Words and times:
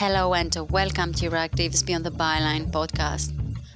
Hello 0.00 0.32
and 0.32 0.56
welcome 0.70 1.12
to 1.12 1.28
Euractiv's 1.28 1.82
Beyond 1.82 2.06
the 2.06 2.10
Byline 2.10 2.70
podcast. 2.70 3.34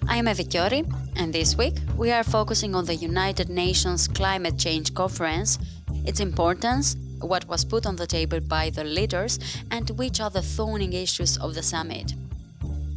I 0.09 0.17
am 0.17 0.27
Eva 0.27 0.43
Chiori, 0.43 0.83
and 1.17 1.35
this 1.35 1.55
week 1.55 1.75
we 1.99 2.13
are 2.13 2.25
focusing 2.25 2.75
on 2.75 2.87
the 2.87 2.95
United 2.95 3.51
Nations 3.51 4.09
Climate 4.09 4.57
Change 4.57 4.95
Conference, 4.95 5.59
its 6.07 6.21
importance, 6.21 6.97
what 7.21 7.47
was 7.47 7.63
put 7.63 7.85
on 7.85 7.97
the 7.97 8.07
table 8.07 8.41
by 8.41 8.71
the 8.71 8.85
leaders, 8.85 9.39
and 9.71 9.91
which 9.99 10.19
are 10.19 10.31
the 10.31 10.41
thorny 10.41 10.97
issues 10.97 11.37
of 11.37 11.55
the 11.55 11.63
summit. 11.63 12.15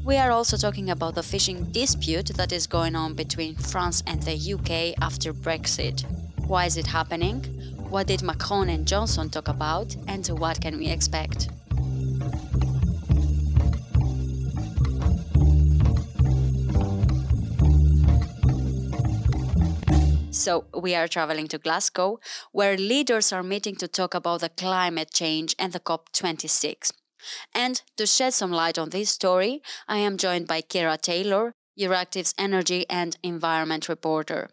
We 0.05 0.15
are 0.15 0.31
also 0.31 0.55
talking 0.55 0.89
about 0.89 1.15
the 1.15 1.21
fishing 1.23 1.65
dispute 1.73 2.27
that 2.27 2.53
is 2.53 2.65
going 2.65 2.95
on 2.95 3.13
between 3.13 3.55
France 3.57 4.03
and 4.07 4.23
the 4.23 4.37
UK 4.53 5.03
after 5.03 5.33
Brexit. 5.33 6.05
Why 6.47 6.63
is 6.63 6.77
it 6.77 6.87
happening? 6.87 7.43
What 7.89 8.07
did 8.07 8.23
Macron 8.23 8.69
and 8.69 8.87
Johnson 8.87 9.29
talk 9.29 9.49
about? 9.49 9.97
And 10.07 10.25
what 10.27 10.61
can 10.61 10.77
we 10.77 10.87
expect? 10.87 11.49
So, 20.47 20.63
we 20.73 20.95
are 20.95 21.09
traveling 21.09 21.49
to 21.49 21.57
Glasgow, 21.57 22.21
where 22.53 22.77
leaders 22.77 23.33
are 23.33 23.43
meeting 23.43 23.75
to 23.75 23.87
talk 23.89 24.13
about 24.13 24.39
the 24.39 24.47
climate 24.47 25.11
change 25.11 25.53
and 25.59 25.73
the 25.73 25.81
COP26. 25.81 26.93
And 27.53 27.81
to 27.97 28.07
shed 28.07 28.33
some 28.33 28.53
light 28.53 28.79
on 28.79 28.91
this 28.91 29.09
story, 29.09 29.61
I 29.89 29.97
am 29.97 30.15
joined 30.15 30.47
by 30.47 30.61
Kira 30.61 31.01
Taylor, 31.01 31.51
Euractiv's 31.77 32.33
energy 32.37 32.85
and 32.89 33.17
environment 33.23 33.89
reporter. 33.89 34.49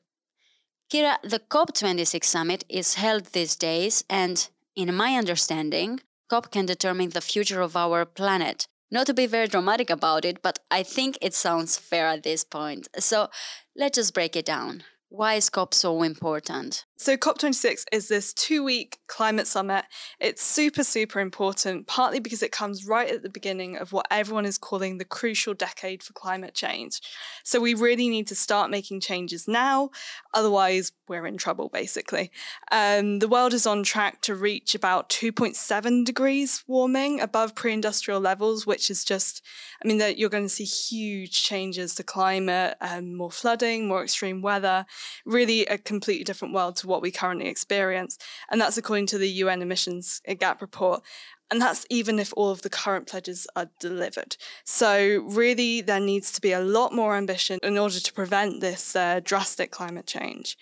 Kira, 0.92 1.22
the 1.22 1.38
COP26 1.38 2.24
summit 2.24 2.64
is 2.68 2.94
held 2.94 3.26
these 3.26 3.54
days, 3.54 4.02
and 4.10 4.48
in 4.74 4.92
my 4.92 5.14
understanding, 5.14 6.00
COP 6.28 6.50
can 6.50 6.66
determine 6.66 7.10
the 7.10 7.20
future 7.20 7.60
of 7.60 7.76
our 7.76 8.04
planet. 8.04 8.66
Not 8.90 9.06
to 9.06 9.14
be 9.14 9.26
very 9.26 9.46
dramatic 9.46 9.90
about 9.90 10.24
it, 10.24 10.42
but 10.42 10.58
I 10.72 10.82
think 10.82 11.18
it 11.22 11.34
sounds 11.34 11.78
fair 11.78 12.08
at 12.08 12.24
this 12.24 12.42
point. 12.42 12.88
So 12.98 13.28
let's 13.76 13.94
just 13.94 14.12
break 14.12 14.34
it 14.34 14.44
down. 14.44 14.82
Why 15.16 15.34
is 15.34 15.48
COP 15.48 15.72
so 15.74 16.02
important? 16.02 16.86
So, 16.96 17.16
COP26 17.16 17.86
is 17.90 18.06
this 18.06 18.32
two 18.32 18.62
week 18.62 19.00
climate 19.08 19.48
summit. 19.48 19.84
It's 20.20 20.42
super, 20.44 20.84
super 20.84 21.18
important, 21.18 21.88
partly 21.88 22.20
because 22.20 22.40
it 22.40 22.52
comes 22.52 22.86
right 22.86 23.10
at 23.10 23.24
the 23.24 23.28
beginning 23.28 23.76
of 23.76 23.92
what 23.92 24.06
everyone 24.12 24.46
is 24.46 24.58
calling 24.58 24.98
the 24.98 25.04
crucial 25.04 25.54
decade 25.54 26.04
for 26.04 26.12
climate 26.12 26.54
change. 26.54 27.00
So, 27.42 27.60
we 27.60 27.74
really 27.74 28.08
need 28.08 28.28
to 28.28 28.36
start 28.36 28.70
making 28.70 29.00
changes 29.00 29.48
now, 29.48 29.90
otherwise, 30.32 30.92
we're 31.08 31.26
in 31.26 31.36
trouble, 31.36 31.68
basically. 31.68 32.30
Um, 32.70 33.18
the 33.18 33.28
world 33.28 33.54
is 33.54 33.66
on 33.66 33.82
track 33.82 34.20
to 34.22 34.36
reach 34.36 34.76
about 34.76 35.08
2.7 35.10 36.04
degrees 36.04 36.62
warming 36.68 37.20
above 37.20 37.56
pre 37.56 37.72
industrial 37.72 38.20
levels, 38.20 38.68
which 38.68 38.88
is 38.88 39.04
just, 39.04 39.42
I 39.84 39.88
mean, 39.88 40.00
you're 40.16 40.30
going 40.30 40.44
to 40.44 40.48
see 40.48 40.64
huge 40.64 41.42
changes 41.42 41.96
to 41.96 42.04
climate, 42.04 42.76
um, 42.80 43.16
more 43.16 43.32
flooding, 43.32 43.88
more 43.88 44.04
extreme 44.04 44.42
weather, 44.42 44.86
really 45.26 45.66
a 45.66 45.76
completely 45.76 46.22
different 46.22 46.54
world 46.54 46.83
to 46.84 46.88
what 46.88 47.02
we 47.02 47.10
currently 47.10 47.48
experience. 47.48 48.18
And 48.50 48.60
that's 48.60 48.78
according 48.78 49.06
to 49.06 49.18
the 49.18 49.28
UN 49.28 49.62
emissions 49.62 50.20
gap 50.38 50.60
report. 50.60 51.02
And 51.50 51.60
that's 51.60 51.86
even 51.90 52.18
if 52.18 52.32
all 52.36 52.50
of 52.50 52.62
the 52.62 52.70
current 52.70 53.06
pledges 53.06 53.46
are 53.54 53.70
delivered. 53.78 54.36
So, 54.64 55.22
really, 55.26 55.82
there 55.82 56.00
needs 56.00 56.32
to 56.32 56.40
be 56.40 56.52
a 56.52 56.60
lot 56.60 56.92
more 56.92 57.16
ambition 57.16 57.58
in 57.62 57.76
order 57.76 58.00
to 58.00 58.12
prevent 58.12 58.60
this 58.60 58.96
uh, 58.96 59.20
drastic 59.22 59.70
climate 59.70 60.06
change. 60.06 60.56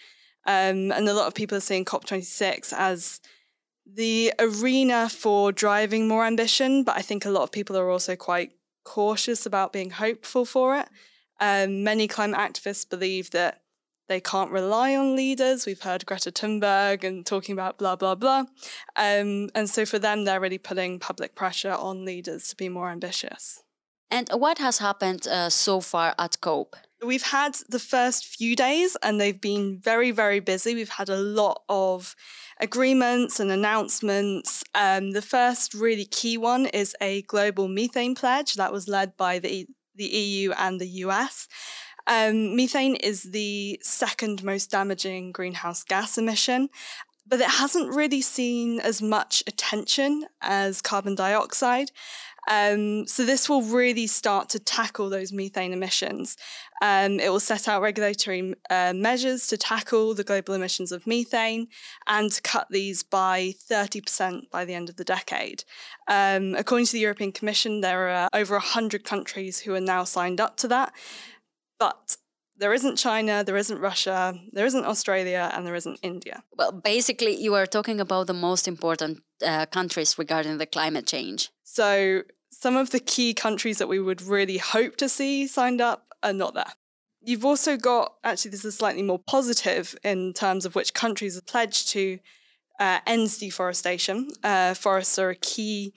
Um, 0.45 0.91
and 0.91 1.09
a 1.09 1.15
lot 1.15 1.29
of 1.29 1.35
people 1.35 1.57
are 1.57 1.61
seeing 1.61 1.85
COP26 1.85 2.73
as 2.77 3.21
the 3.87 4.33
arena 4.39 5.09
for 5.09 5.53
driving 5.53 6.09
more 6.09 6.25
ambition, 6.27 6.83
but 6.83 6.97
I 6.97 7.03
think 7.03 7.25
a 7.25 7.31
lot 7.31 7.43
of 7.43 7.53
people 7.53 7.77
are 7.77 7.89
also 7.89 8.17
quite 8.17 8.53
cautious 8.85 9.47
about 9.47 9.73
being 9.73 9.91
hopeful 9.91 10.45
for 10.45 10.77
it. 10.77 10.89
Um, 11.41 11.85
many 11.85 12.09
climate 12.09 12.39
activists 12.39 12.89
believe 12.89 13.31
that 13.31 13.62
they 14.13 14.21
can't 14.21 14.51
rely 14.51 14.95
on 14.95 15.17
leaders. 15.17 15.65
We've 15.65 15.81
heard 15.81 16.05
Greta 16.05 16.31
Thunberg 16.31 17.03
and 17.03 17.25
talking 17.25 17.55
about 17.55 17.79
blah, 17.79 17.97
blah, 17.97 18.15
blah. 18.15 18.45
Um, 18.95 19.49
and 19.55 19.71
so 19.71 19.87
for 19.87 19.99
them, 19.99 20.27
they're 20.27 20.39
really 20.39 20.59
putting 20.59 20.99
public 20.99 21.35
pressure 21.35 21.73
on 21.73 22.05
leaders 22.05 22.49
to 22.49 22.57
be 22.57 22.69
more 22.69 22.91
ambitious. 22.91 23.63
And 24.11 24.29
what 24.35 24.59
has 24.59 24.77
happened 24.77 25.27
uh, 25.27 25.49
so 25.49 25.81
far 25.81 26.15
at 26.19 26.39
COP? 26.43 26.77
We've 27.03 27.23
had 27.23 27.55
the 27.71 27.79
first 27.79 28.27
few 28.27 28.55
days 28.55 28.99
and 29.03 29.19
they've 29.19 29.41
been 29.41 29.79
very, 29.79 30.11
very 30.11 30.41
busy. 30.41 30.75
We've 30.75 30.99
had 31.01 31.09
a 31.09 31.17
lot 31.17 31.63
of 31.71 32.15
agreements 32.61 33.41
and 33.41 33.51
announcements. 33.51 34.63
Um, 34.75 35.13
the 35.13 35.23
first 35.23 35.73
really 35.73 36.05
key 36.05 36.37
one 36.37 36.67
is 36.67 36.95
a 37.01 37.23
global 37.23 37.67
methane 37.67 38.15
pledge 38.15 38.55
that 38.57 38.75
was 38.75 38.89
led 38.89 39.17
by 39.17 39.39
the, 39.39 39.67
the 39.95 40.05
EU 40.05 40.53
and 40.53 40.79
the 40.79 40.89
US. 41.07 41.49
Um, 42.07 42.57
methane 42.57 42.97
is 42.97 43.23
the 43.23 43.79
second 43.83 44.43
most 44.43 44.71
damaging 44.71 45.33
greenhouse 45.33 45.85
gas 45.85 46.19
emission, 46.19 46.69
but 47.27 47.41
it 47.41 47.49
hasn't 47.49 47.95
really 47.95 48.21
seen 48.21 48.81
as 48.81 49.01
much 49.01 49.43
attention 49.47 50.27
as 50.41 50.83
carbon 50.83 51.15
dioxide. 51.15 51.91
Um, 52.51 53.07
so 53.07 53.25
this 53.25 53.49
will 53.49 53.63
really 53.63 54.09
start 54.09 54.49
to 54.51 54.59
tackle 54.59 55.09
those 55.09 55.33
methane 55.33 55.73
emissions. 55.73 56.37
Um, 56.83 57.21
it 57.21 57.31
will 57.31 57.39
set 57.39 57.69
out 57.69 57.83
regulatory 57.83 58.55
uh, 58.69 58.93
measures 58.95 59.47
to 59.47 59.57
tackle 59.57 60.15
the 60.15 60.25
global 60.25 60.55
emissions 60.55 60.91
of 60.91 61.07
methane 61.07 61.69
and 62.09 62.33
to 62.33 62.43
cut 62.43 62.67
these 62.69 63.05
by 63.05 63.55
30% 63.71 64.51
by 64.51 64.65
the 64.65 64.75
end 64.75 64.89
of 64.89 64.97
the 64.97 65.05
decade. 65.05 65.63
Um, 66.09 66.57
according 66.57 66.87
to 66.87 66.93
the 66.93 67.01
European 67.01 67.31
Commission, 67.31 67.81
there 67.81 68.09
are 68.09 68.29
over 68.33 68.55
100 68.55 69.05
countries 69.05 69.61
who 69.61 69.73
are 69.75 69.81
now 69.81 70.03
signed 70.03 70.41
up 70.41 70.57
to 70.59 70.69
that. 70.69 70.93
But 71.83 72.17
there 72.59 72.73
isn't 72.73 72.97
China, 72.97 73.43
there 73.43 73.57
isn't 73.57 73.81
Russia, 73.81 74.39
there 74.53 74.67
isn't 74.67 74.85
Australia, 74.85 75.51
and 75.53 75.67
there 75.67 75.75
isn't 75.75 75.99
India. 76.01 76.45
Well, 76.57 76.71
basically, 76.71 77.35
you 77.35 77.55
are 77.57 77.67
talking 77.67 77.99
about 78.01 78.29
the 78.29 78.41
most 78.49 78.69
important 78.69 79.15
uh, 79.45 79.67
countries 79.67 80.17
regarding 80.17 80.59
the 80.59 80.67
climate 80.67 81.07
change. 81.09 81.51
So, 81.65 82.23
some 82.51 82.77
of 82.77 82.91
the 82.91 83.01
key 83.01 83.35
countries 83.35 83.79
that 83.79 83.89
we 83.89 83.99
would 83.99 84.23
really 84.23 84.59
hope 84.59 84.95
to 84.99 85.09
see 85.09 85.49
signed 85.49 85.81
up 85.81 86.07
are 86.23 86.33
not 86.33 86.55
there. 86.55 86.73
You've 87.21 87.45
also 87.45 87.77
got, 87.77 88.15
actually, 88.23 88.53
this 88.53 88.65
is 88.65 88.77
slightly 88.77 89.03
more 89.03 89.19
positive 89.19 89.97
in 90.05 90.33
terms 90.35 90.65
of 90.65 90.77
which 90.77 90.95
countries 90.95 91.35
have 91.35 91.47
pledged 91.47 91.89
to 91.89 92.21
uh, 92.79 93.01
end 93.09 93.37
deforestation. 93.41 94.29
Uh, 94.45 94.75
forests 94.75 95.19
are 95.19 95.31
a 95.31 95.35
key 95.53 95.95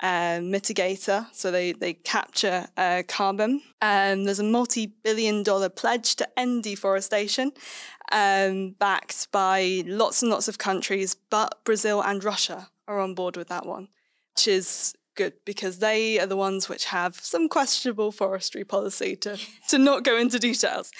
uh, 0.00 0.38
mitigator, 0.40 1.26
so 1.32 1.50
they 1.50 1.72
they 1.72 1.94
capture 1.94 2.68
uh, 2.76 3.02
carbon. 3.08 3.62
Um, 3.82 4.24
there's 4.24 4.38
a 4.38 4.44
multi-billion 4.44 5.42
dollar 5.42 5.68
pledge 5.68 6.16
to 6.16 6.28
end 6.38 6.62
deforestation, 6.64 7.52
um, 8.12 8.76
backed 8.78 9.30
by 9.32 9.82
lots 9.86 10.22
and 10.22 10.30
lots 10.30 10.48
of 10.48 10.58
countries, 10.58 11.16
but 11.30 11.64
Brazil 11.64 12.00
and 12.02 12.22
Russia 12.22 12.68
are 12.86 13.00
on 13.00 13.14
board 13.14 13.36
with 13.36 13.48
that 13.48 13.66
one, 13.66 13.88
which 14.34 14.48
is 14.48 14.94
good 15.18 15.34
because 15.44 15.80
they 15.80 16.18
are 16.20 16.26
the 16.26 16.36
ones 16.36 16.68
which 16.68 16.86
have 16.86 17.16
some 17.16 17.48
questionable 17.48 18.12
forestry 18.12 18.64
policy 18.64 19.16
to, 19.16 19.36
to 19.68 19.76
not 19.76 20.04
go 20.04 20.16
into 20.16 20.38
details. 20.38 20.92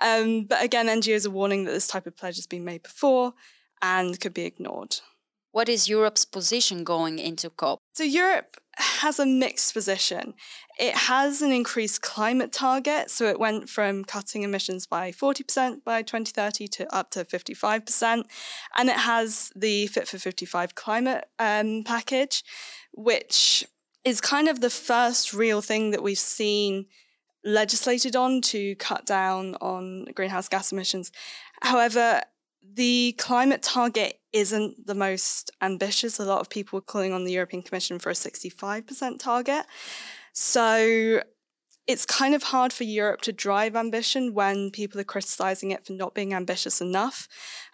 Um, 0.00 0.44
but 0.44 0.62
again, 0.62 0.86
NGOs 0.86 1.26
are 1.26 1.30
warning 1.30 1.64
that 1.64 1.72
this 1.72 1.88
type 1.88 2.06
of 2.06 2.16
pledge 2.16 2.36
has 2.36 2.46
been 2.46 2.64
made 2.64 2.84
before 2.84 3.34
and 3.82 4.18
could 4.20 4.32
be 4.32 4.44
ignored. 4.44 5.00
What 5.54 5.68
is 5.68 5.88
Europe's 5.88 6.24
position 6.24 6.82
going 6.82 7.20
into 7.20 7.48
COP? 7.48 7.78
So, 7.92 8.02
Europe 8.02 8.56
has 8.76 9.20
a 9.20 9.24
mixed 9.24 9.72
position. 9.72 10.34
It 10.80 10.96
has 10.96 11.42
an 11.42 11.52
increased 11.52 12.02
climate 12.02 12.50
target, 12.50 13.08
so 13.08 13.26
it 13.26 13.38
went 13.38 13.68
from 13.68 14.04
cutting 14.04 14.42
emissions 14.42 14.84
by 14.84 15.12
40% 15.12 15.84
by 15.84 16.02
2030 16.02 16.66
to 16.66 16.92
up 16.92 17.10
to 17.10 17.24
55%. 17.24 18.24
And 18.76 18.88
it 18.88 18.96
has 18.96 19.52
the 19.54 19.86
Fit 19.86 20.08
for 20.08 20.18
55 20.18 20.74
climate 20.74 21.26
um, 21.38 21.84
package, 21.84 22.42
which 22.92 23.64
is 24.02 24.20
kind 24.20 24.48
of 24.48 24.60
the 24.60 24.70
first 24.70 25.32
real 25.32 25.62
thing 25.62 25.92
that 25.92 26.02
we've 26.02 26.18
seen 26.18 26.86
legislated 27.44 28.16
on 28.16 28.40
to 28.40 28.74
cut 28.74 29.06
down 29.06 29.54
on 29.60 30.06
greenhouse 30.16 30.48
gas 30.48 30.72
emissions. 30.72 31.12
However, 31.62 32.22
the 32.72 33.14
climate 33.18 33.62
target 33.62 34.20
isn't 34.32 34.86
the 34.86 34.94
most 34.94 35.50
ambitious. 35.60 36.18
A 36.18 36.24
lot 36.24 36.40
of 36.40 36.50
people 36.50 36.78
are 36.78 36.82
calling 36.82 37.12
on 37.12 37.24
the 37.24 37.32
European 37.32 37.62
Commission 37.62 37.98
for 37.98 38.10
a 38.10 38.14
65% 38.14 39.18
target. 39.18 39.66
So 40.32 41.22
it's 41.86 42.06
kind 42.06 42.34
of 42.34 42.44
hard 42.44 42.72
for 42.72 42.84
Europe 42.84 43.20
to 43.22 43.32
drive 43.32 43.76
ambition 43.76 44.32
when 44.32 44.70
people 44.70 45.00
are 45.00 45.04
criticizing 45.04 45.70
it 45.70 45.86
for 45.86 45.92
not 45.92 46.14
being 46.14 46.32
ambitious 46.32 46.80
enough. 46.80 47.28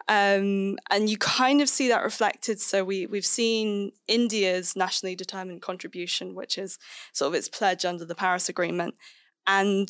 Um, 0.09 0.77
and 0.91 1.09
you 1.09 1.17
kind 1.17 1.63
of 1.63 1.69
see 1.69 1.89
that 1.89 2.03
reflected. 2.03 2.61
So 2.61 2.83
we, 2.83 3.07
we've 3.07 3.25
seen 3.25 3.93
India's 4.09 4.75
nationally 4.75 5.15
determined 5.15 5.63
contribution, 5.63 6.35
which 6.35 6.59
is 6.59 6.79
sort 7.13 7.29
of 7.29 7.35
its 7.35 7.49
pledge 7.49 7.85
under 7.85 8.05
the 8.05 8.17
Paris 8.17 8.49
Agreement. 8.49 8.97
And 9.47 9.89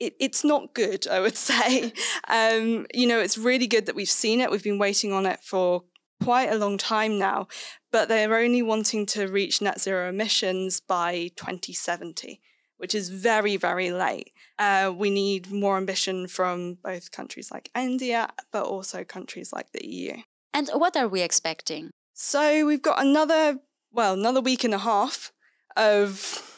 it, 0.00 0.14
it's 0.18 0.42
not 0.42 0.74
good, 0.74 1.06
I 1.06 1.20
would 1.20 1.36
say. 1.50 1.92
Um, 2.26 2.86
you 2.92 3.06
know, 3.06 3.20
it's 3.20 3.38
really 3.38 3.66
good 3.66 3.86
that 3.86 3.94
we've 3.94 4.10
seen 4.10 4.40
it. 4.40 4.50
We've 4.50 4.64
been 4.64 4.78
waiting 4.78 5.12
on 5.12 5.26
it 5.26 5.40
for 5.40 5.84
quite 6.22 6.50
a 6.50 6.58
long 6.58 6.76
time 6.76 7.18
now, 7.18 7.46
but 7.92 8.08
they're 8.08 8.36
only 8.36 8.62
wanting 8.62 9.06
to 9.06 9.26
reach 9.26 9.60
net 9.60 9.80
zero 9.80 10.08
emissions 10.08 10.80
by 10.80 11.30
2070, 11.36 12.40
which 12.78 12.94
is 12.94 13.08
very, 13.10 13.56
very 13.56 13.90
late. 13.90 14.32
Uh, 14.58 14.92
we 14.94 15.10
need 15.10 15.50
more 15.50 15.76
ambition 15.76 16.26
from 16.26 16.78
both 16.82 17.10
countries 17.10 17.50
like 17.50 17.70
India, 17.74 18.28
but 18.52 18.64
also 18.64 19.04
countries 19.04 19.52
like 19.52 19.72
the 19.72 19.86
EU. 19.86 20.16
And 20.52 20.68
what 20.74 20.96
are 20.96 21.08
we 21.08 21.22
expecting? 21.22 21.90
So 22.12 22.66
we've 22.66 22.82
got 22.82 23.00
another, 23.00 23.60
well, 23.92 24.14
another 24.14 24.40
week 24.40 24.64
and 24.64 24.74
a 24.74 24.78
half 24.78 25.32
of 25.76 26.49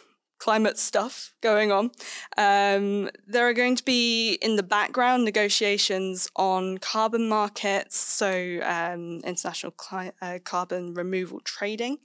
climate 0.43 0.77
stuff 0.77 1.35
going 1.41 1.71
on. 1.71 1.89
Um, 2.37 3.09
there 3.29 3.47
are 3.49 3.53
going 3.53 3.77
to 3.77 3.85
be 3.85 4.33
in 4.43 4.57
the 4.57 4.65
background 4.65 5.25
negotiations 5.25 6.29
on 6.35 6.79
carbon 6.79 7.29
markets, 7.29 7.97
so 7.97 8.59
um, 8.65 9.21
international 9.25 9.71
cli- 9.71 10.11
uh, 10.21 10.41
carbon 10.43 10.95
removal 10.95 11.39
trading, 11.45 11.99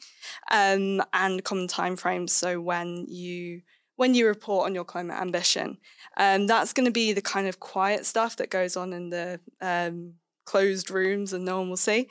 um, 0.51 1.01
and 1.13 1.44
common 1.44 1.68
timeframes. 1.68 2.30
So 2.30 2.62
when 2.62 3.07
you 3.07 3.63
when 3.95 4.13
you 4.13 4.28
report 4.28 4.68
on 4.68 4.75
your 4.75 4.86
climate 4.86 5.19
ambition, 5.19 5.80
um, 6.18 6.45
that's 6.45 6.74
going 6.74 6.86
to 6.86 6.92
be 6.92 7.13
the 7.13 7.24
kind 7.24 7.48
of 7.48 7.60
quiet 7.60 8.06
stuff 8.06 8.36
that 8.36 8.51
goes 8.51 8.78
on 8.78 8.94
in 8.94 9.10
the 9.10 9.40
um, 9.62 10.13
closed 10.45 10.92
rooms 10.92 11.33
and 11.33 11.44
no 11.44 11.57
one 11.60 11.69
will 11.69 11.78
see. 11.78 12.07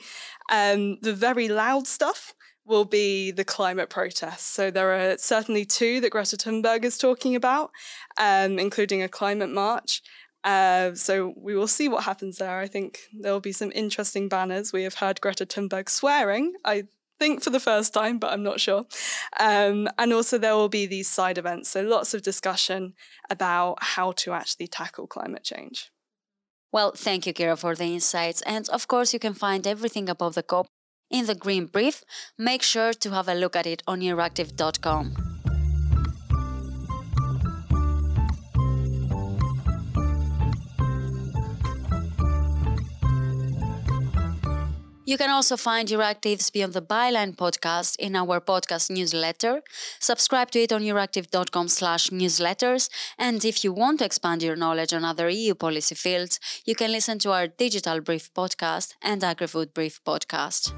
Um, 0.51 0.99
the 1.01 1.13
very 1.13 1.47
loud 1.47 1.87
stuff 1.87 2.33
will 2.67 2.85
be 2.85 3.31
the 3.31 3.45
climate 3.45 3.89
protests. 3.89 4.45
So 4.45 4.69
there 4.69 4.91
are 4.93 5.17
certainly 5.17 5.65
two 5.65 6.01
that 6.01 6.11
Greta 6.11 6.35
Thunberg 6.35 6.83
is 6.83 6.97
talking 6.97 7.35
about, 7.35 7.71
um, 8.17 8.59
including 8.59 9.01
a 9.01 9.09
climate 9.09 9.49
march. 9.49 10.01
Uh, 10.43 10.93
so 10.93 11.33
we 11.37 11.55
will 11.55 11.67
see 11.67 11.87
what 11.87 12.03
happens 12.03 12.37
there. 12.37 12.59
I 12.59 12.67
think 12.67 12.99
there 13.17 13.31
will 13.31 13.39
be 13.39 13.51
some 13.51 13.71
interesting 13.73 14.27
banners. 14.29 14.73
We 14.73 14.83
have 14.83 14.95
heard 14.95 15.21
Greta 15.21 15.45
Thunberg 15.45 15.89
swearing. 15.89 16.53
I 16.63 16.83
think 17.19 17.41
for 17.41 17.49
the 17.49 17.59
first 17.59 17.93
time, 17.93 18.19
but 18.19 18.31
I'm 18.31 18.43
not 18.43 18.59
sure. 18.59 18.85
Um, 19.39 19.87
and 19.97 20.13
also 20.13 20.37
there 20.37 20.55
will 20.55 20.69
be 20.69 20.85
these 20.85 21.09
side 21.09 21.37
events. 21.37 21.69
So 21.69 21.81
lots 21.81 22.13
of 22.13 22.21
discussion 22.21 22.93
about 23.29 23.77
how 23.81 24.11
to 24.13 24.33
actually 24.33 24.67
tackle 24.67 25.07
climate 25.07 25.43
change. 25.43 25.89
Well, 26.71 26.91
thank 26.95 27.25
you, 27.25 27.33
Kira, 27.33 27.57
for 27.57 27.75
the 27.75 27.85
insights. 27.85 28.41
And 28.41 28.67
of 28.69 28.87
course, 28.87 29.13
you 29.13 29.19
can 29.19 29.33
find 29.33 29.65
everything 29.65 30.09
about 30.09 30.35
the 30.35 30.43
COP 30.43 30.67
in 31.09 31.25
the 31.25 31.35
Green 31.35 31.65
Brief. 31.65 32.03
Make 32.37 32.63
sure 32.63 32.93
to 32.93 33.11
have 33.11 33.27
a 33.27 33.33
look 33.33 33.55
at 33.55 33.67
it 33.67 33.83
on 33.87 34.01
euractiv.com. 34.01 35.37
You 45.07 45.17
can 45.17 45.29
also 45.29 45.55
find 45.55 45.87
Euractiv's 45.87 46.49
Beyond 46.49 46.73
the 46.73 46.81
Byline 46.81 47.33
podcast 47.33 47.95
in 47.95 48.13
our 48.13 48.41
podcast 48.41 48.89
newsletter. 48.91 49.61
Subscribe 49.99 50.51
to 50.51 50.59
it 50.59 50.73
on 50.73 50.81
euractiv.com 50.81 51.69
slash 51.69 52.09
newsletters. 52.09 52.89
And 53.17 53.45
if 53.45 53.63
you 53.63 53.71
want 53.71 53.99
to 53.99 54.05
expand 54.05 54.43
your 54.43 54.57
knowledge 54.57 54.91
on 54.91 55.05
other 55.05 55.29
EU 55.29 55.55
policy 55.55 55.95
fields, 55.95 56.41
you 56.65 56.75
can 56.75 56.91
listen 56.91 57.19
to 57.19 57.31
our 57.31 57.47
Digital 57.47 58.01
Brief 58.01 58.33
podcast 58.33 58.95
and 59.01 59.21
AgriFood 59.21 59.73
Brief 59.73 60.03
podcast. 60.03 60.73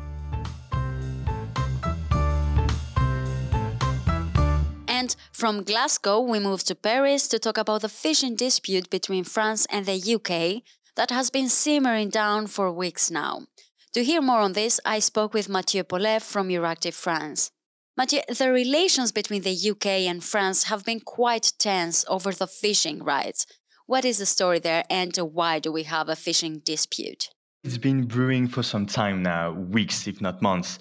From 5.39 5.63
Glasgow, 5.63 6.19
we 6.19 6.37
move 6.37 6.65
to 6.65 6.75
Paris 6.75 7.29
to 7.29 7.39
talk 7.39 7.57
about 7.57 7.83
the 7.83 7.87
fishing 7.87 8.35
dispute 8.35 8.89
between 8.89 9.23
France 9.23 9.65
and 9.69 9.85
the 9.85 10.15
UK 10.15 10.63
that 10.97 11.11
has 11.11 11.29
been 11.29 11.47
simmering 11.47 12.09
down 12.09 12.47
for 12.47 12.69
weeks 12.69 13.09
now. 13.09 13.47
To 13.93 14.03
hear 14.03 14.21
more 14.21 14.41
on 14.41 14.51
this, 14.51 14.81
I 14.83 14.99
spoke 14.99 15.33
with 15.33 15.47
Mathieu 15.47 15.85
Pollet 15.85 16.23
from 16.23 16.49
Euractiv 16.49 16.93
France. 16.93 17.51
Mathieu, 17.95 18.19
the 18.27 18.51
relations 18.51 19.13
between 19.13 19.43
the 19.43 19.69
UK 19.69 19.85
and 20.11 20.21
France 20.21 20.63
have 20.63 20.83
been 20.83 20.99
quite 20.99 21.53
tense 21.57 22.03
over 22.09 22.33
the 22.33 22.45
fishing 22.45 23.01
rights. 23.01 23.45
What 23.85 24.03
is 24.03 24.17
the 24.17 24.25
story 24.25 24.59
there 24.59 24.83
and 24.89 25.15
why 25.15 25.59
do 25.59 25.71
we 25.71 25.83
have 25.83 26.09
a 26.09 26.17
fishing 26.17 26.59
dispute? 26.65 27.29
It's 27.63 27.77
been 27.77 28.05
brewing 28.05 28.47
for 28.47 28.63
some 28.63 28.85
time 28.85 29.21
now, 29.21 29.51
weeks, 29.51 30.07
if 30.07 30.21
not 30.21 30.41
months. 30.41 30.79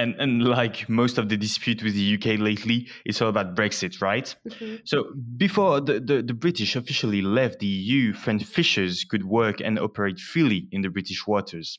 And, 0.00 0.14
and 0.18 0.42
like 0.42 0.88
most 0.88 1.18
of 1.18 1.28
the 1.28 1.36
dispute 1.36 1.82
with 1.82 1.92
the 1.94 2.14
UK 2.14 2.40
lately, 2.40 2.88
it's 3.04 3.20
all 3.20 3.28
about 3.28 3.54
Brexit, 3.54 4.00
right? 4.00 4.34
Mm-hmm. 4.48 4.76
So 4.84 5.12
before 5.36 5.82
the, 5.82 6.00
the, 6.00 6.22
the, 6.22 6.32
British 6.32 6.74
officially 6.74 7.20
left 7.20 7.58
the 7.58 7.66
EU, 7.66 8.14
French 8.14 8.44
fishers 8.44 9.04
could 9.04 9.26
work 9.26 9.60
and 9.60 9.78
operate 9.78 10.18
freely 10.18 10.68
in 10.72 10.80
the 10.80 10.88
British 10.88 11.26
waters. 11.26 11.78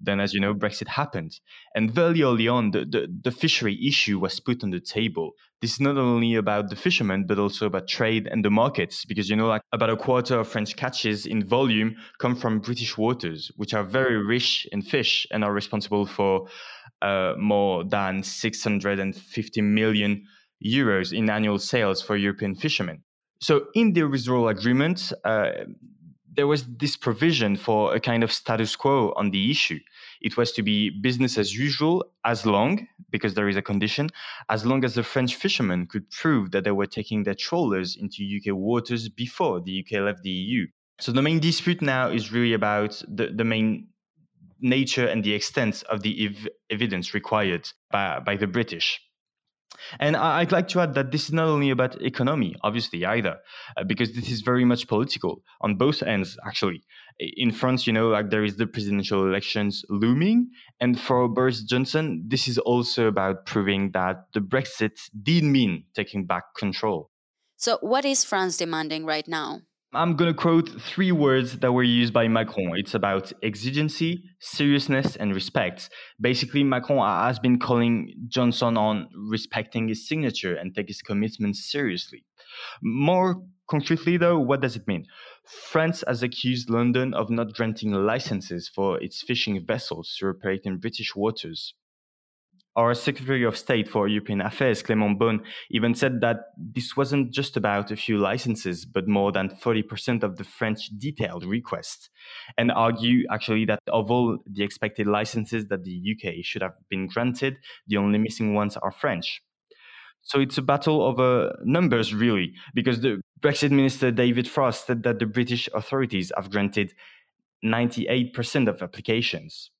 Then, 0.00 0.18
as 0.18 0.32
you 0.32 0.40
know, 0.40 0.54
Brexit 0.54 0.88
happened. 0.88 1.40
And 1.74 1.90
very 1.90 2.22
early 2.22 2.48
on, 2.48 2.70
the, 2.70 2.86
the, 2.86 3.08
the, 3.24 3.32
fishery 3.32 3.76
issue 3.86 4.18
was 4.18 4.40
put 4.40 4.62
on 4.62 4.70
the 4.70 4.80
table. 4.80 5.32
This 5.60 5.72
is 5.72 5.80
not 5.80 5.98
only 5.98 6.36
about 6.36 6.70
the 6.70 6.76
fishermen, 6.76 7.26
but 7.26 7.38
also 7.38 7.66
about 7.66 7.88
trade 7.88 8.28
and 8.28 8.44
the 8.44 8.50
markets, 8.50 9.04
because, 9.04 9.28
you 9.28 9.36
know, 9.36 9.48
like 9.48 9.62
about 9.72 9.90
a 9.90 9.96
quarter 9.96 10.38
of 10.38 10.48
French 10.48 10.76
catches 10.76 11.26
in 11.26 11.44
volume 11.44 11.96
come 12.18 12.36
from 12.36 12.60
British 12.60 12.96
waters, 12.96 13.50
which 13.56 13.74
are 13.74 13.84
very 13.84 14.24
rich 14.24 14.66
in 14.70 14.80
fish 14.80 15.26
and 15.32 15.42
are 15.44 15.52
responsible 15.52 16.06
for 16.06 16.46
uh, 17.02 17.34
more 17.38 17.84
than 17.84 18.22
650 18.22 19.60
million 19.60 20.24
euros 20.64 21.12
in 21.12 21.30
annual 21.30 21.58
sales 21.58 22.02
for 22.02 22.16
European 22.16 22.54
fishermen. 22.54 23.02
So, 23.40 23.66
in 23.74 23.92
the 23.92 24.02
withdrawal 24.04 24.48
agreement, 24.48 25.12
uh, 25.24 25.50
there 26.38 26.46
was 26.46 26.64
this 26.78 26.96
provision 26.96 27.56
for 27.56 27.94
a 27.94 28.00
kind 28.00 28.22
of 28.22 28.32
status 28.32 28.76
quo 28.76 29.12
on 29.16 29.30
the 29.30 29.50
issue. 29.50 29.80
It 30.20 30.36
was 30.36 30.52
to 30.52 30.62
be 30.62 30.88
business 30.90 31.36
as 31.36 31.54
usual 31.54 32.04
as 32.24 32.46
long, 32.46 32.86
because 33.10 33.34
there 33.34 33.48
is 33.48 33.56
a 33.56 33.62
condition, 33.62 34.10
as 34.48 34.64
long 34.64 34.84
as 34.84 34.94
the 34.94 35.02
French 35.02 35.34
fishermen 35.34 35.86
could 35.86 36.08
prove 36.10 36.52
that 36.52 36.62
they 36.62 36.70
were 36.70 36.86
taking 36.86 37.24
their 37.24 37.34
trawlers 37.34 37.96
into 37.96 38.22
UK 38.22 38.54
waters 38.54 39.08
before 39.08 39.60
the 39.60 39.84
UK 39.84 40.00
left 40.00 40.22
the 40.22 40.30
EU. 40.30 40.66
So 41.00 41.10
the 41.10 41.22
main 41.22 41.40
dispute 41.40 41.82
now 41.82 42.08
is 42.08 42.32
really 42.32 42.54
about 42.54 43.02
the, 43.08 43.28
the 43.34 43.44
main 43.44 43.88
nature 44.60 45.06
and 45.06 45.24
the 45.24 45.34
extent 45.34 45.82
of 45.90 46.02
the 46.02 46.26
ev- 46.26 46.48
evidence 46.70 47.14
required 47.14 47.68
by, 47.90 48.20
by 48.20 48.36
the 48.36 48.46
British. 48.46 49.00
And 50.00 50.16
I'd 50.16 50.52
like 50.52 50.68
to 50.68 50.80
add 50.80 50.94
that 50.94 51.12
this 51.12 51.24
is 51.24 51.32
not 51.32 51.46
only 51.46 51.70
about 51.70 52.00
economy, 52.02 52.54
obviously, 52.62 53.04
either, 53.04 53.38
uh, 53.76 53.84
because 53.84 54.12
this 54.12 54.30
is 54.30 54.40
very 54.40 54.64
much 54.64 54.88
political 54.88 55.42
on 55.60 55.76
both 55.76 56.02
ends, 56.02 56.36
actually. 56.46 56.82
In 57.18 57.50
France, 57.50 57.86
you 57.86 57.92
know, 57.92 58.08
like 58.08 58.30
there 58.30 58.44
is 58.44 58.56
the 58.56 58.66
presidential 58.66 59.26
elections 59.26 59.84
looming. 59.88 60.50
And 60.80 60.98
for 60.98 61.28
Boris 61.28 61.62
Johnson, 61.62 62.24
this 62.26 62.48
is 62.48 62.58
also 62.58 63.06
about 63.06 63.46
proving 63.46 63.90
that 63.92 64.26
the 64.34 64.40
Brexit 64.40 64.98
did 65.22 65.44
mean 65.44 65.84
taking 65.94 66.26
back 66.26 66.54
control. 66.56 67.10
So, 67.56 67.78
what 67.80 68.04
is 68.04 68.24
France 68.24 68.56
demanding 68.56 69.04
right 69.04 69.26
now? 69.26 69.62
I'm 69.94 70.16
going 70.16 70.30
to 70.30 70.38
quote 70.38 70.68
three 70.82 71.12
words 71.12 71.60
that 71.60 71.72
were 71.72 71.82
used 71.82 72.12
by 72.12 72.28
Macron. 72.28 72.72
It's 72.76 72.92
about 72.92 73.32
exigency, 73.42 74.22
seriousness, 74.38 75.16
and 75.16 75.34
respect. 75.34 75.88
Basically, 76.20 76.62
Macron 76.62 76.98
has 76.98 77.38
been 77.38 77.58
calling 77.58 78.12
Johnson 78.28 78.76
on 78.76 79.08
respecting 79.14 79.88
his 79.88 80.06
signature 80.06 80.54
and 80.54 80.74
take 80.74 80.88
his 80.88 81.00
commitments 81.00 81.72
seriously. 81.72 82.22
More 82.82 83.42
concretely, 83.70 84.18
though, 84.18 84.38
what 84.38 84.60
does 84.60 84.76
it 84.76 84.86
mean? 84.86 85.06
France 85.46 86.04
has 86.06 86.22
accused 86.22 86.68
London 86.68 87.14
of 87.14 87.30
not 87.30 87.54
granting 87.54 87.92
licenses 87.92 88.68
for 88.68 89.02
its 89.02 89.22
fishing 89.22 89.64
vessels 89.64 90.14
to 90.18 90.28
operate 90.28 90.62
in 90.64 90.76
British 90.76 91.16
waters. 91.16 91.72
Our 92.78 92.94
Secretary 92.94 93.42
of 93.42 93.58
State 93.58 93.88
for 93.88 94.06
European 94.06 94.40
Affairs, 94.40 94.84
Clément 94.84 95.18
Beaune, 95.18 95.40
even 95.68 95.96
said 95.96 96.20
that 96.20 96.36
this 96.56 96.96
wasn't 96.96 97.32
just 97.32 97.56
about 97.56 97.90
a 97.90 97.96
few 97.96 98.18
licenses, 98.18 98.84
but 98.84 99.08
more 99.08 99.32
than 99.32 99.48
40% 99.48 100.22
of 100.22 100.36
the 100.36 100.44
French 100.44 100.88
detailed 100.96 101.44
requests, 101.44 102.08
and 102.56 102.70
argue 102.70 103.24
actually 103.32 103.64
that 103.64 103.80
of 103.88 104.12
all 104.12 104.38
the 104.46 104.62
expected 104.62 105.08
licenses 105.08 105.66
that 105.66 105.82
the 105.82 106.14
UK 106.14 106.44
should 106.44 106.62
have 106.62 106.74
been 106.88 107.08
granted, 107.08 107.56
the 107.88 107.96
only 107.96 108.18
missing 108.18 108.54
ones 108.54 108.76
are 108.76 108.92
French. 108.92 109.42
So 110.22 110.38
it's 110.38 110.58
a 110.58 110.62
battle 110.62 111.02
over 111.02 111.48
uh, 111.48 111.52
numbers, 111.64 112.14
really, 112.14 112.52
because 112.74 113.00
the 113.00 113.20
Brexit 113.40 113.72
Minister 113.72 114.12
David 114.12 114.46
Frost 114.46 114.86
said 114.86 115.02
that 115.02 115.18
the 115.18 115.26
British 115.26 115.68
authorities 115.74 116.30
have 116.36 116.52
granted 116.52 116.92
98% 117.64 118.68
of 118.68 118.82
applications. 118.82 119.72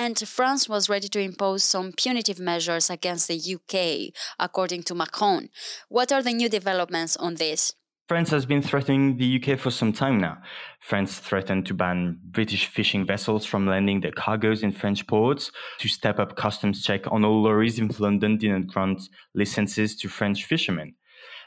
And 0.00 0.16
France 0.16 0.68
was 0.68 0.88
ready 0.88 1.08
to 1.08 1.18
impose 1.18 1.64
some 1.64 1.90
punitive 1.90 2.38
measures 2.38 2.88
against 2.88 3.26
the 3.26 3.56
UK, 3.56 4.14
according 4.38 4.84
to 4.84 4.94
Macron. 4.94 5.48
What 5.88 6.12
are 6.12 6.22
the 6.22 6.32
new 6.32 6.48
developments 6.48 7.16
on 7.16 7.34
this? 7.34 7.72
France 8.06 8.30
has 8.30 8.46
been 8.46 8.62
threatening 8.62 9.16
the 9.16 9.42
UK 9.42 9.58
for 9.58 9.72
some 9.72 9.92
time 9.92 10.20
now. 10.20 10.38
France 10.78 11.18
threatened 11.18 11.66
to 11.66 11.74
ban 11.74 12.20
British 12.30 12.66
fishing 12.66 13.04
vessels 13.04 13.44
from 13.44 13.66
landing 13.66 14.00
their 14.00 14.12
cargoes 14.12 14.62
in 14.62 14.70
French 14.70 15.04
ports, 15.08 15.50
to 15.80 15.88
step 15.88 16.20
up 16.20 16.36
customs 16.36 16.84
check 16.84 17.10
on 17.10 17.24
all 17.24 17.42
lorries 17.42 17.80
if 17.80 17.98
London 17.98 18.36
didn't 18.36 18.68
grant 18.68 19.02
licenses 19.34 19.96
to 19.96 20.08
French 20.08 20.44
fishermen. 20.44 20.94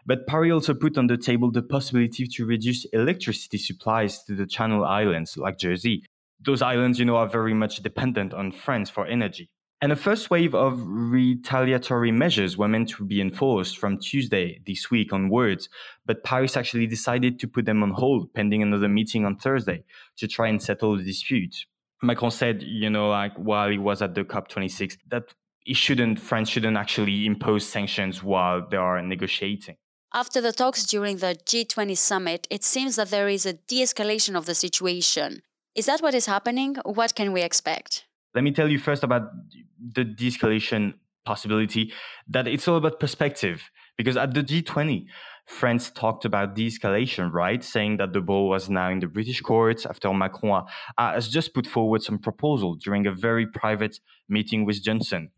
But 0.06 0.28
Paris 0.28 0.52
also 0.52 0.74
put 0.74 0.98
on 0.98 1.08
the 1.08 1.16
table 1.16 1.52
the 1.52 1.62
possibility 1.62 2.28
to 2.28 2.46
reduce 2.46 2.84
electricity 2.92 3.60
supplies 3.60 4.22
to 4.26 4.36
the 4.36 4.46
Channel 4.46 4.84
Islands, 4.84 5.38
like 5.38 5.58
Jersey, 5.58 6.04
those 6.46 6.62
islands, 6.62 7.00
you 7.00 7.06
know, 7.06 7.18
are 7.18 7.28
very 7.28 7.54
much 7.54 7.78
dependent 7.84 8.34
on 8.34 8.52
France 8.52 8.90
for 8.90 9.06
energy. 9.06 9.50
And 9.84 9.92
a 9.92 9.96
first 9.96 10.30
wave 10.30 10.54
of 10.54 10.80
retaliatory 10.86 12.12
measures 12.12 12.56
were 12.56 12.68
meant 12.68 12.90
to 12.90 13.04
be 13.04 13.20
enforced 13.20 13.80
from 13.80 13.98
Tuesday 13.98 14.62
this 14.68 14.92
week 14.92 15.12
onwards, 15.12 15.70
but 16.06 16.24
Paris 16.24 16.56
actually 16.56 16.86
decided 16.86 17.40
to 17.40 17.48
put 17.48 17.66
them 17.66 17.82
on 17.82 17.90
hold 17.92 18.32
pending 18.36 18.62
another 18.62 18.88
meeting 18.88 19.26
on 19.26 19.38
Thursday 19.38 19.84
to 20.18 20.28
try 20.28 20.50
and 20.50 20.62
settle 20.62 20.98
the 20.98 21.04
dispute. 21.04 21.56
Macron 22.04 22.30
said, 22.30 22.62
you 22.62 22.92
know, 22.92 23.10
like 23.10 23.34
while 23.38 23.70
he 23.70 23.80
was 23.80 24.04
at 24.04 24.14
the 24.14 24.24
COP26, 24.24 24.98
that 25.10 25.34
he 25.64 25.74
shouldn't, 25.74 26.20
France 26.20 26.50
shouldn't 26.50 26.78
actually 26.78 27.26
impose 27.26 27.68
sanctions 27.68 28.22
while 28.22 28.68
they 28.70 28.78
are 28.78 29.02
negotiating. 29.02 29.78
After 30.14 30.42
the 30.42 30.52
talks 30.52 30.86
during 30.86 31.18
the 31.18 31.40
G20 31.46 31.98
summit, 31.98 32.48
it 32.52 32.64
seems 32.64 32.98
that 32.98 33.10
there 33.10 33.30
is 33.30 33.48
a 33.48 33.54
de 33.54 33.82
escalation 33.82 34.36
of 34.36 34.46
the 34.46 34.56
situation. 34.56 35.42
Is 35.74 35.86
that 35.86 36.02
what 36.02 36.14
is 36.14 36.26
happening? 36.26 36.76
What 36.84 37.16
can 37.16 37.32
we 37.32 37.42
expect? 37.42 38.06
Let 38.36 38.44
me 38.44 38.52
tell 38.52 38.70
you 38.70 38.78
first 38.78 39.04
about 39.04 39.32
the 39.80 40.04
de 40.04 40.30
escalation 40.30 40.96
possibility 41.26 41.94
that 42.28 42.48
it's 42.48 42.68
all 42.68 42.76
about 42.76 43.00
perspective. 43.00 43.70
Because 43.98 44.18
at 44.18 44.34
the 44.34 44.42
G20, 44.42 45.06
France 45.46 45.90
talked 45.90 46.26
about 46.26 46.56
de 46.56 46.68
escalation, 46.68 47.32
right? 47.32 47.64
Saying 47.64 47.98
that 47.98 48.12
the 48.12 48.20
ball 48.20 48.50
was 48.50 48.70
now 48.70 48.90
in 48.90 49.00
the 49.00 49.08
British 49.08 49.40
courts 49.42 49.86
after 49.86 50.14
Macron 50.14 50.66
has 50.98 51.30
just 51.30 51.54
put 51.54 51.68
forward 51.68 52.04
some 52.04 52.20
proposal 52.20 52.76
during 52.76 53.08
a 53.08 53.14
very 53.14 53.46
private 53.46 54.00
meeting 54.28 54.66
with 54.66 54.84
Johnson. 54.84 55.32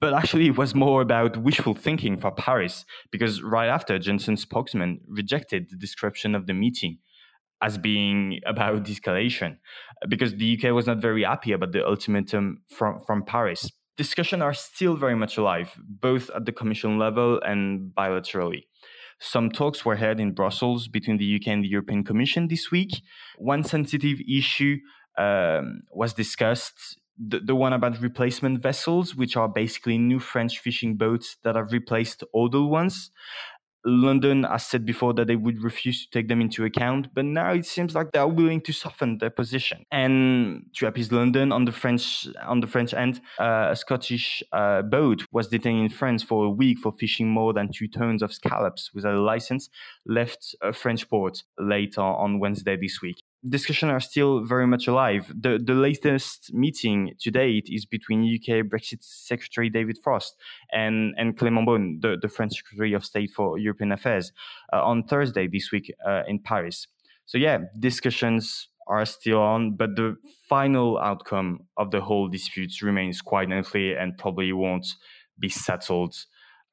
But 0.00 0.14
actually, 0.14 0.46
it 0.46 0.56
was 0.56 0.74
more 0.74 1.02
about 1.02 1.38
wishful 1.38 1.74
thinking 1.74 2.18
for 2.18 2.30
Paris, 2.30 2.84
because 3.10 3.42
right 3.42 3.68
after, 3.68 3.98
Johnson's 3.98 4.42
spokesman 4.42 5.00
rejected 5.06 5.68
the 5.70 5.76
description 5.76 6.34
of 6.34 6.46
the 6.46 6.54
meeting 6.54 6.98
as 7.62 7.78
being 7.78 8.40
about 8.46 8.84
de-escalation, 8.84 9.56
because 10.08 10.34
the 10.34 10.58
UK 10.58 10.72
was 10.72 10.86
not 10.86 10.98
very 10.98 11.24
happy 11.24 11.52
about 11.52 11.72
the 11.72 11.86
ultimatum 11.86 12.58
from, 12.68 13.00
from 13.06 13.24
Paris. 13.24 13.70
Discussions 13.96 14.42
are 14.42 14.52
still 14.52 14.96
very 14.96 15.14
much 15.16 15.38
alive, 15.38 15.72
both 15.78 16.28
at 16.30 16.44
the 16.44 16.52
Commission 16.52 16.98
level 16.98 17.40
and 17.42 17.92
bilaterally. 17.94 18.64
Some 19.18 19.50
talks 19.50 19.84
were 19.84 19.96
held 19.96 20.20
in 20.20 20.32
Brussels 20.32 20.88
between 20.88 21.16
the 21.16 21.36
UK 21.36 21.48
and 21.48 21.64
the 21.64 21.68
European 21.68 22.04
Commission 22.04 22.48
this 22.48 22.70
week. 22.70 23.00
One 23.38 23.64
sensitive 23.64 24.18
issue 24.28 24.76
um, 25.16 25.82
was 25.90 26.12
discussed 26.12 26.98
the, 27.18 27.40
the 27.40 27.54
one 27.54 27.72
about 27.72 28.00
replacement 28.00 28.60
vessels, 28.60 29.14
which 29.14 29.36
are 29.36 29.48
basically 29.48 29.96
new 29.96 30.20
French 30.20 30.58
fishing 30.58 30.96
boats 30.96 31.36
that 31.44 31.56
have 31.56 31.72
replaced 31.72 32.22
older 32.34 32.62
ones. 32.62 33.10
London 33.86 34.42
has 34.42 34.66
said 34.66 34.84
before 34.84 35.14
that 35.14 35.28
they 35.28 35.36
would 35.36 35.62
refuse 35.62 36.04
to 36.04 36.10
take 36.10 36.28
them 36.28 36.40
into 36.40 36.64
account, 36.64 37.08
but 37.14 37.24
now 37.24 37.52
it 37.52 37.64
seems 37.64 37.94
like 37.94 38.10
they 38.12 38.18
are 38.18 38.28
willing 38.28 38.60
to 38.62 38.72
soften 38.72 39.18
their 39.18 39.30
position. 39.30 39.84
And 39.92 40.66
to 40.74 40.88
appease 40.88 41.12
London 41.12 41.52
on 41.52 41.64
the 41.64 41.72
French 41.72 42.26
on 42.44 42.60
the 42.60 42.66
French 42.66 42.92
end, 42.92 43.20
uh, 43.38 43.68
a 43.70 43.76
Scottish 43.76 44.42
uh, 44.52 44.82
boat 44.82 45.24
was 45.30 45.48
detained 45.48 45.80
in 45.80 45.88
France 45.88 46.22
for 46.22 46.46
a 46.46 46.50
week 46.50 46.78
for 46.78 46.92
fishing 46.98 47.28
more 47.28 47.52
than 47.52 47.70
two 47.72 47.86
tons 47.86 48.22
of 48.22 48.32
scallops 48.32 48.92
without 48.92 49.14
a 49.14 49.20
license, 49.20 49.70
left 50.04 50.54
a 50.62 50.72
French 50.72 51.08
port 51.08 51.44
later 51.58 52.00
on 52.00 52.40
Wednesday 52.40 52.76
this 52.76 53.00
week 53.00 53.22
discussions 53.48 53.90
are 53.90 54.00
still 54.00 54.44
very 54.44 54.66
much 54.66 54.86
alive. 54.86 55.32
The, 55.34 55.60
the 55.62 55.74
latest 55.74 56.52
meeting 56.52 57.12
to 57.20 57.30
date 57.30 57.68
is 57.70 57.86
between 57.86 58.22
UK 58.22 58.66
Brexit 58.66 59.02
Secretary 59.02 59.70
David 59.70 59.98
Frost 60.02 60.36
and, 60.72 61.14
and 61.16 61.36
Clément 61.36 61.66
Beaune, 61.66 62.00
the, 62.00 62.16
the 62.20 62.28
French 62.28 62.54
Secretary 62.54 62.92
of 62.92 63.04
State 63.04 63.30
for 63.34 63.58
European 63.58 63.92
Affairs, 63.92 64.32
uh, 64.72 64.82
on 64.82 65.04
Thursday 65.04 65.48
this 65.48 65.70
week 65.72 65.92
uh, 66.06 66.22
in 66.26 66.38
Paris. 66.38 66.86
So, 67.26 67.38
yeah, 67.38 67.58
discussions 67.78 68.68
are 68.86 69.04
still 69.04 69.40
on, 69.40 69.74
but 69.76 69.96
the 69.96 70.16
final 70.48 70.98
outcome 70.98 71.60
of 71.76 71.90
the 71.90 72.00
whole 72.00 72.28
dispute 72.28 72.80
remains 72.82 73.20
quite 73.20 73.50
unclear 73.50 73.98
and 73.98 74.16
probably 74.16 74.52
won't 74.52 74.86
be 75.38 75.48
settled 75.48 76.14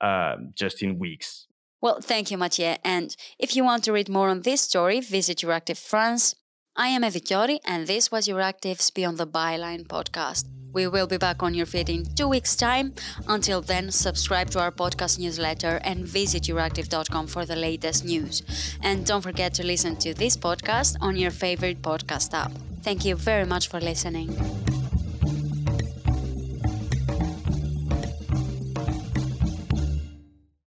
uh, 0.01 0.35
just 0.53 0.83
in 0.83 0.99
weeks. 0.99 1.47
Well, 1.81 1.99
thank 2.01 2.31
you, 2.31 2.37
Mathieu. 2.37 2.75
And 2.85 3.15
if 3.39 3.55
you 3.55 3.63
want 3.63 3.83
to 3.85 3.91
read 3.91 4.07
more 4.07 4.29
on 4.29 4.41
this 4.41 4.61
story, 4.61 5.01
visit 5.01 5.39
Euractiv 5.39 5.77
France 5.77 6.35
I 6.75 6.87
am 6.87 7.03
Eva 7.03 7.19
Chiori, 7.19 7.59
and 7.65 7.85
this 7.85 8.11
was 8.11 8.27
Euractiv's 8.27 8.89
Beyond 8.89 9.19
the 9.19 9.27
Byline 9.27 9.85
podcast. 9.85 10.45
We 10.73 10.87
will 10.87 11.05
be 11.05 11.17
back 11.17 11.43
on 11.43 11.53
your 11.53 11.67
feed 11.67 11.87
in 11.87 12.03
two 12.15 12.27
weeks' 12.27 12.55
time. 12.55 12.95
Until 13.27 13.61
then, 13.61 13.91
subscribe 13.91 14.49
to 14.49 14.59
our 14.59 14.71
podcast 14.71 15.19
newsletter 15.19 15.79
and 15.83 16.03
visit 16.03 16.43
euractiv.com 16.43 17.27
for 17.27 17.45
the 17.45 17.55
latest 17.55 18.05
news. 18.05 18.41
And 18.81 19.05
don't 19.05 19.21
forget 19.21 19.53
to 19.53 19.63
listen 19.63 19.97
to 19.97 20.15
this 20.15 20.35
podcast 20.35 20.97
on 20.99 21.15
your 21.15 21.29
favorite 21.29 21.83
podcast 21.83 22.33
app. 22.33 22.51
Thank 22.81 23.05
you 23.05 23.15
very 23.17 23.45
much 23.45 23.67
for 23.67 23.79
listening. 23.79 24.35